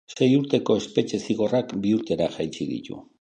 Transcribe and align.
Sei 0.17 0.27
urteko 0.37 0.77
espetxe-zigorrak 0.83 1.77
bi 1.85 1.93
urtera 1.99 2.31
jaitsi 2.39 2.69
ditu. 2.75 3.03